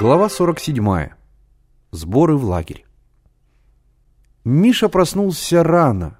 Глава 0.00 0.28
47. 0.28 1.10
Сборы 1.92 2.36
в 2.36 2.44
лагерь. 2.44 2.84
Миша 4.44 4.88
проснулся 4.88 5.62
рано. 5.62 6.18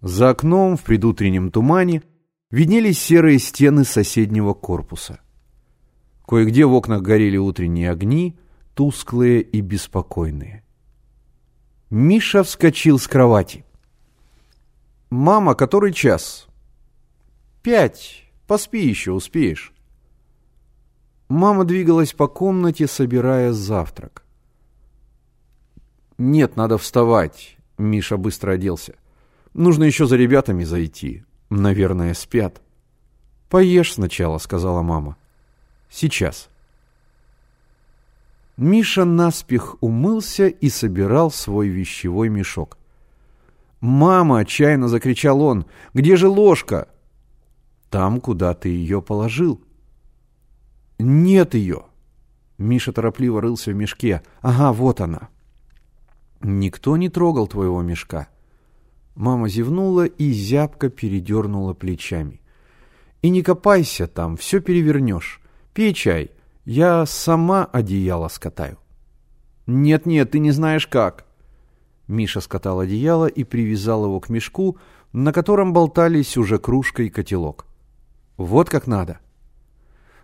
За 0.00 0.30
окном 0.30 0.76
в 0.76 0.82
предутреннем 0.82 1.50
тумане 1.50 2.02
виднелись 2.52 3.02
серые 3.02 3.40
стены 3.40 3.84
соседнего 3.84 4.54
корпуса. 4.54 5.18
Кое-где 6.24 6.64
в 6.64 6.72
окнах 6.72 7.02
горели 7.02 7.36
утренние 7.36 7.90
огни, 7.90 8.38
тусклые 8.74 9.42
и 9.42 9.60
беспокойные. 9.60 10.64
Миша 11.90 12.44
вскочил 12.44 13.00
с 13.00 13.08
кровати. 13.08 13.64
«Мама, 15.10 15.56
который 15.56 15.92
час?» 15.92 16.46
«Пять. 17.60 18.24
Поспи 18.46 18.86
еще, 18.86 19.10
успеешь». 19.10 19.74
Мама 21.32 21.64
двигалась 21.64 22.12
по 22.12 22.28
комнате, 22.28 22.86
собирая 22.86 23.52
завтрак. 23.52 24.22
«Нет, 26.18 26.56
надо 26.56 26.76
вставать»,— 26.76 27.56
Миша 27.78 28.18
быстро 28.18 28.52
оделся. 28.52 28.96
«Нужно 29.54 29.84
еще 29.84 30.04
за 30.04 30.16
ребятами 30.16 30.64
зайти. 30.64 31.24
Наверное, 31.48 32.12
спят». 32.12 32.60
«Поешь 33.48 33.94
сначала»,— 33.94 34.36
сказала 34.38 34.82
мама. 34.82 35.16
«Сейчас». 35.88 36.50
Миша 38.58 39.06
наспех 39.06 39.78
умылся 39.80 40.48
и 40.48 40.68
собирал 40.68 41.30
свой 41.30 41.68
вещевой 41.68 42.28
мешок. 42.28 42.76
«Мама!»— 43.80 44.38
отчаянно 44.40 44.86
закричал 44.86 45.40
он. 45.40 45.64
«Где 45.94 46.16
же 46.16 46.28
ложка?» 46.28 46.88
«Там, 47.88 48.20
куда 48.20 48.52
ты 48.52 48.68
ее 48.68 49.00
положил». 49.00 49.62
Нет 50.98 51.54
ее. 51.54 51.84
Миша 52.58 52.92
торопливо 52.92 53.40
рылся 53.40 53.70
в 53.70 53.74
мешке. 53.74 54.22
Ага, 54.40 54.72
вот 54.72 55.00
она. 55.00 55.28
Никто 56.40 56.96
не 56.96 57.08
трогал 57.08 57.46
твоего 57.46 57.82
мешка. 57.82 58.28
Мама 59.14 59.48
зевнула 59.48 60.06
и 60.06 60.32
зябко 60.32 60.88
передернула 60.88 61.74
плечами. 61.74 62.40
И 63.20 63.30
не 63.30 63.42
копайся 63.42 64.06
там, 64.06 64.36
все 64.36 64.60
перевернешь. 64.60 65.40
Пей 65.74 65.94
чай, 65.94 66.30
я 66.64 67.06
сама 67.06 67.64
одеяло 67.64 68.28
скатаю. 68.28 68.78
Нет-нет, 69.66 70.32
ты 70.32 70.38
не 70.38 70.50
знаешь 70.50 70.86
как. 70.86 71.26
Миша 72.08 72.40
скатал 72.40 72.80
одеяло 72.80 73.26
и 73.26 73.44
привязал 73.44 74.04
его 74.04 74.20
к 74.20 74.28
мешку, 74.28 74.78
на 75.12 75.32
котором 75.32 75.72
болтались 75.72 76.36
уже 76.36 76.58
кружка 76.58 77.04
и 77.04 77.10
котелок. 77.10 77.66
Вот 78.36 78.68
как 78.68 78.86
надо.— 78.86 79.18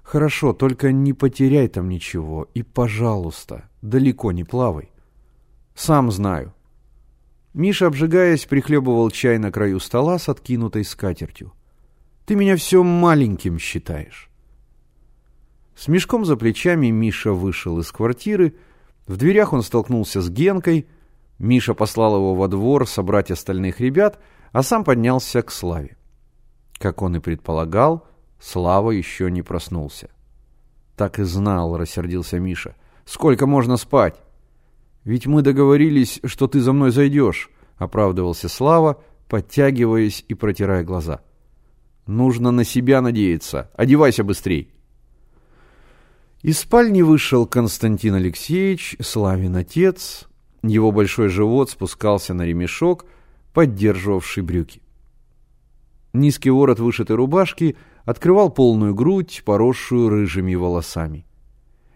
Хорошо, 0.09 0.55
только 0.55 0.91
не 0.91 1.13
потеряй 1.13 1.69
там 1.69 1.91
ничего. 1.91 2.49
И, 2.55 2.63
пожалуйста, 2.63 3.69
далеко 3.83 4.33
не 4.33 4.43
плавай. 4.43 4.91
Сам 5.75 6.11
знаю. 6.11 6.55
Миша, 7.53 7.89
обжигаясь, 7.89 8.47
прихлебывал 8.47 9.11
чай 9.11 9.37
на 9.37 9.53
краю 9.53 9.81
стола 9.81 10.19
с 10.19 10.31
откинутой 10.31 10.87
скатертью. 10.87 11.53
Ты 12.25 12.37
меня 12.37 12.57
все 12.57 12.83
маленьким 12.83 13.59
считаешь. 13.59 14.31
С 15.77 15.89
мешком 15.89 16.25
за 16.25 16.39
плечами 16.39 16.87
Миша 16.87 17.33
вышел 17.35 17.79
из 17.79 17.93
квартиры. 17.93 18.55
В 19.07 19.19
дверях 19.19 19.53
он 19.53 19.63
столкнулся 19.63 20.23
с 20.23 20.31
Генкой. 20.31 20.89
Миша 21.39 21.75
послал 21.75 22.17
его 22.17 22.35
во 22.35 22.49
двор 22.49 22.89
собрать 22.89 23.31
остальных 23.31 23.79
ребят, 23.79 24.19
а 24.53 24.63
сам 24.63 24.85
поднялся 24.85 25.43
к 25.43 25.51
Славе. 25.51 25.99
Как 26.79 27.03
он 27.03 27.17
и 27.17 27.21
предполагал, 27.21 28.08
Слава 28.41 28.91
еще 28.91 29.31
не 29.31 29.43
проснулся. 29.43 30.11
Так 30.97 31.19
и 31.19 31.25
знал, 31.25 31.77
рассердился 31.77 32.39
Миша. 32.39 32.75
Сколько 33.05 33.47
можно 33.47 33.77
спать? 33.77 34.21
Ведь 35.05 35.27
мы 35.27 35.43
договорились, 35.43 36.21
что 36.25 36.47
ты 36.47 36.61
за 36.61 36.73
мной 36.73 36.91
зайдешь, 36.91 37.51
оправдывался 37.77 38.49
Слава, 38.49 39.03
подтягиваясь 39.29 40.25
и 40.29 40.35
протирая 40.35 40.85
глаза. 40.85 41.21
Нужно 42.07 42.51
на 42.51 42.65
себя 42.65 43.01
надеяться. 43.01 43.71
Одевайся 43.75 44.25
быстрей. 44.25 44.73
Из 46.43 46.61
спальни 46.61 47.03
вышел 47.03 47.47
Константин 47.47 48.15
Алексеевич, 48.15 48.97
Славин 49.01 49.57
отец. 49.57 50.29
Его 50.63 50.93
большой 50.93 51.29
живот 51.29 51.71
спускался 51.71 52.35
на 52.35 52.43
ремешок, 52.43 53.07
поддерживавший 53.53 54.43
брюки. 54.43 54.83
Низкий 56.13 56.51
ворот 56.51 56.81
вышитой 56.81 57.17
рубашки 57.17 57.77
открывал 58.09 58.49
полную 58.49 58.95
грудь, 58.95 59.43
поросшую 59.45 60.09
рыжими 60.09 60.55
волосами. 60.55 61.27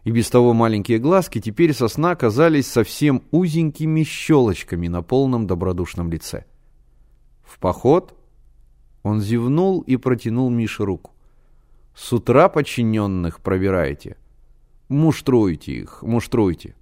И 0.05 0.11
без 0.11 0.29
того 0.29 0.53
маленькие 0.53 0.99
глазки 0.99 1.41
теперь 1.41 1.73
со 1.73 1.89
сна 1.89 2.15
казались 2.17 2.67
совсем 2.67 3.23
узенькими 3.31 4.03
щелочками 4.03 4.89
на 4.89 5.01
полном 5.01 5.47
добродушном 5.47 6.11
лице. 6.11 6.45
«В 7.43 7.59
поход?» 7.59 8.15
Он 9.03 9.23
зевнул 9.23 9.81
и 9.81 9.97
протянул 9.97 10.51
Мише 10.51 10.85
руку. 10.85 11.13
«С 11.95 12.13
утра 12.13 12.51
подчиненных 12.51 13.41
пробираете? 13.41 14.19
Муштруйте 14.91 15.73
их, 15.73 16.03
муштруйте». 16.03 16.75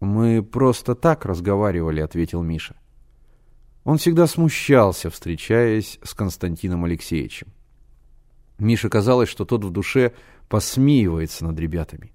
«Мы 0.00 0.42
просто 0.42 0.94
так 0.94 1.24
разговаривали»,— 1.24 2.00
ответил 2.02 2.42
Миша. 2.42 2.76
Он 3.84 3.96
всегда 3.96 4.26
смущался, 4.26 5.08
встречаясь 5.08 5.98
с 6.02 6.12
Константином 6.12 6.84
Алексеевичем. 6.84 7.48
Мише 8.60 8.90
казалось, 8.90 9.28
что 9.28 9.44
тот 9.44 9.64
в 9.64 9.70
душе 9.70 10.12
посмеивается 10.48 11.44
над 11.46 11.58
ребятами. 11.58 12.12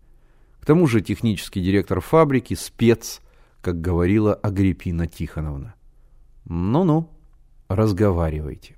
К 0.59 0.65
тому 0.65 0.87
же 0.87 1.01
технический 1.01 1.61
директор 1.61 1.99
фабрики– 2.01 2.53
спец, 2.55 3.21
как 3.61 3.81
говорила 3.81 4.35
Агриппина 4.35 5.07
Тихоновна. 5.07 5.75
Ну-ну, 6.45 7.09
разговаривайте. 7.67 8.77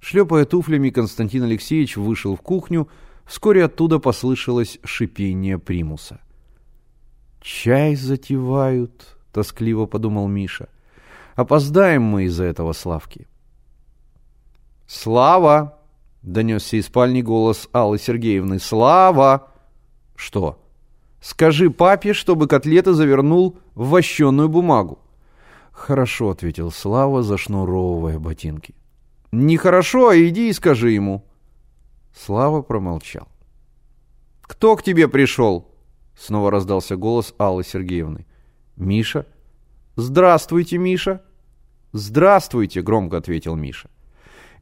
Шлепая 0.00 0.44
туфлями, 0.44 0.90
Константин 0.90 1.44
Алексеевич 1.44 1.96
вышел 1.96 2.36
в 2.36 2.40
кухню, 2.40 2.88
вскоре 3.24 3.64
оттуда 3.64 3.98
послышалось 3.98 4.78
шипение 4.84 5.58
примуса. 5.58 6.20
«Чай 7.40 7.94
затевают»,— 7.94 9.16
тоскливо 9.32 9.86
подумал 9.86 10.26
Миша. 10.26 10.68
«Опоздаем 11.36 12.02
мы 12.02 12.24
из-за 12.24 12.44
этого 12.44 12.72
Славки». 12.72 13.28
«Слава!» 15.06 15.78
Донесся 16.22 16.78
из 16.78 16.86
спальни 16.86 17.22
голос 17.22 17.68
Аллы 17.70 17.96
Сергеевны. 17.96 18.58
«Слава!» 18.58 19.52
«Что?» 20.16 20.58
«Скажи 21.20 21.70
папе, 21.70 22.12
чтобы 22.12 22.48
котлеты 22.48 22.92
завернул 22.92 23.56
в 23.76 23.90
вощеную 23.90 24.48
бумагу». 24.48 24.98
«Хорошо»,— 25.70 26.30
ответил 26.30 26.72
Слава, 26.72 27.22
зашнуровывая 27.22 28.18
ботинки. 28.18 28.74
«Нехорошо, 29.30 30.08
а 30.08 30.16
иди 30.16 30.48
и 30.48 30.52
скажи 30.52 30.90
ему». 30.90 31.24
Слава 32.12 32.62
промолчал. 32.62 33.28
«Кто 34.40 34.74
к 34.74 34.82
тебе 34.82 35.06
пришел?» 35.06 35.68
Снова 36.18 36.50
раздался 36.50 36.96
голос 36.96 37.32
Аллы 37.38 37.62
Сергеевны. 37.62 38.26
«Миша?» 38.74 39.24
«Здравствуйте, 39.94 40.78
Миша!» 40.78 41.22
«Здравствуйте!»— 41.92 42.82
громко 42.82 43.18
ответил 43.18 43.54
Миша. 43.54 43.88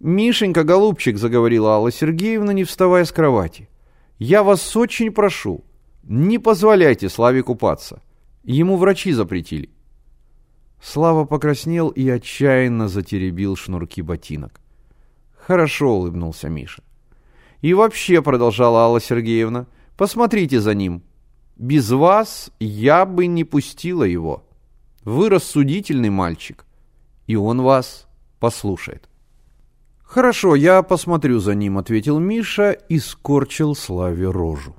«Мишенька, 0.04 0.65
голубчик»,— 0.65 1.16
заговорила 1.19 1.76
Алла 1.76 1.91
Сергеевна, 1.91 2.53
не 2.53 2.65
вставая 2.65 3.06
с 3.06 3.10
кровати,— 3.10 3.71
«я 4.18 4.42
вас 4.42 4.77
очень 4.77 5.10
прошу, 5.10 5.65
не 6.03 6.39
позволяйте 6.39 7.09
Славе 7.09 7.42
купаться. 7.42 8.03
Ему 8.42 8.77
врачи 8.77 9.12
запретили». 9.12 9.71
Слава 10.83 11.24
покраснел 11.24 11.89
и 11.89 12.06
отчаянно 12.06 12.89
затеребил 12.89 13.56
шнурки 13.56 14.03
ботинок. 14.03 14.60
«Хорошо»,— 15.39 15.97
улыбнулся 15.97 16.51
Миша. 16.51 16.83
«И 17.62 17.72
вообще»,— 17.72 18.21
продолжала 18.22 18.80
Алла 18.80 19.01
Сергеевна,— 19.01 19.66
«посмотрите 19.97 20.60
за 20.60 20.74
ним. 20.74 21.03
Без 21.56 21.91
вас 21.91 22.51
я 22.60 23.06
бы 23.06 23.24
не 23.27 23.45
пустила 23.45 24.04
его. 24.04 24.45
Вы 25.03 25.30
рассудительный 25.30 26.10
мальчик, 26.10 26.66
и 27.27 27.36
он 27.36 27.62
вас 27.62 28.06
послушает». 28.39 29.09
«Хорошо, 30.15 30.55
я 30.55 30.84
посмотрю 30.84 31.41
за 31.41 31.57
ним»,— 31.57 31.77
ответил 31.78 32.21
Миша 32.21 32.71
и 32.71 33.01
скорчил 33.01 33.75
Славе 33.75 34.31
рожу. 34.31 34.77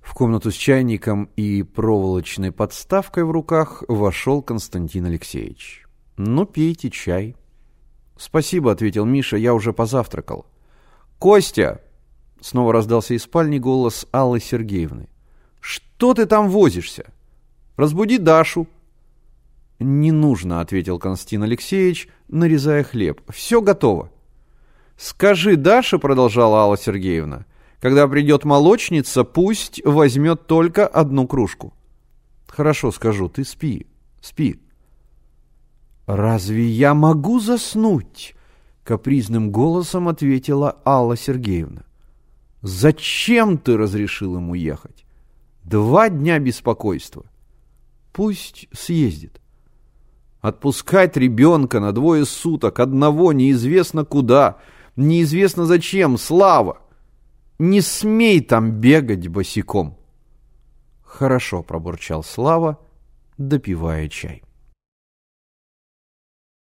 В 0.00 0.14
комнату 0.14 0.52
с 0.52 0.54
чайником 0.54 1.28
и 1.34 1.64
проволочной 1.64 2.52
подставкой 2.52 3.24
в 3.24 3.32
руках 3.32 3.82
вошел 3.88 4.42
Константин 4.42 5.06
Алексеевич. 5.06 5.88
«Ну, 6.16 6.46
пейте 6.46 6.88
чай». 6.88 7.34
«Спасибо»,— 8.16 8.70
ответил 8.72 9.04
Миша,— 9.06 9.36
«я 9.38 9.52
уже 9.54 9.72
позавтракал». 9.72 10.46
«Костя!»— 11.18 11.80
снова 12.40 12.72
раздался 12.72 13.14
из 13.14 13.24
спальни 13.24 13.58
голос 13.58 14.06
Аллы 14.12 14.38
Сергеевны. 14.38 15.08
«Что 15.58 16.14
ты 16.14 16.26
там 16.26 16.48
возишься? 16.48 17.06
Разбуди 17.76 18.18
Дашу». 18.18 18.68
«Не 19.78 20.10
нужно»,— 20.10 20.60
ответил 20.62 20.98
Константин 20.98 21.42
Алексеевич, 21.42 22.08
нарезая 22.28 22.82
хлеб. 22.82 23.20
«Все 23.28 23.60
готово». 23.60 24.10
«Скажи, 24.96 25.56
Даша»,— 25.56 25.98
продолжала 26.00 26.60
Алла 26.60 26.78
Сергеевна, 26.78 27.44
Когда 27.80 28.08
придет 28.08 28.44
молочница, 28.44 29.22
пусть 29.24 29.84
возьмет 29.84 30.46
только 30.46 30.86
одну 30.86 31.26
кружку. 31.26 31.74
Хорошо, 32.56 32.90
скажу, 32.90 33.28
ты 33.28 33.44
спи, 33.44 33.86
спи. 34.22 34.58
Разве 36.06 36.66
я 36.66 36.94
могу 36.94 37.38
заснуть? 37.38 38.34
Капризным 38.82 39.50
голосом 39.50 40.08
ответила 40.08 40.80
Алла 40.86 41.18
Сергеевна. 41.18 41.84
Зачем 42.62 43.58
ты 43.58 43.76
разрешил 43.76 44.36
ему 44.36 44.54
ехать? 44.54 45.04
Два 45.64 46.08
дня 46.08 46.38
беспокойства. 46.38 47.26
Пусть 48.12 48.68
съездит. 48.72 49.40
Отпускать 50.40 51.16
ребенка 51.16 51.80
на 51.80 51.92
двое 51.92 52.24
суток, 52.24 52.80
одного 52.80 53.32
неизвестно 53.32 54.04
куда, 54.04 54.58
неизвестно 54.96 55.66
зачем, 55.66 56.18
слава. 56.18 56.82
Не 57.58 57.80
смей 57.80 58.40
там 58.40 58.70
бегать 58.70 59.28
босиком. 59.28 59.98
Хорошо, 61.02 61.62
пробурчал 61.62 62.22
Слава, 62.22 62.78
допивая 63.38 64.08
чай. 64.08 64.45